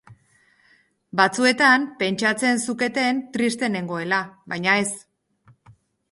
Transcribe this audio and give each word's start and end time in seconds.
Batzuetan 1.19 1.83
pentsatzen 1.99 2.61
zuketen 2.73 3.19
triste 3.37 3.69
nengoela, 3.75 4.21
baina 4.55 4.79
ez! 4.85 4.89